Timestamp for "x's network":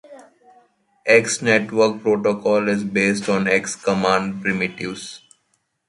1.05-2.01